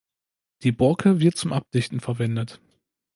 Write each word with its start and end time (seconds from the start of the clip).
Die 0.63 0.71
Borke 0.71 1.19
wird 1.19 1.37
zum 1.37 1.53
Abdichten 1.53 1.99
verwendet. 1.99 2.59